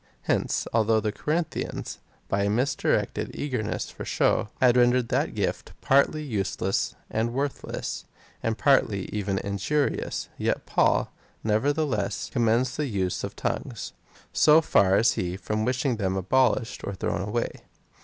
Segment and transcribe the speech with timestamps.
[0.01, 5.73] ^ Hence, although the Corinthians, by a misdirected eagerness for show, had rendered that gift
[5.79, 8.05] partly useless and worth less,
[8.41, 11.11] and partly even injurious, yet Paul,
[11.43, 13.93] nevertheless, com mends the use of tongues.
[14.33, 17.51] So far is he from wishing them abolished or thrown away.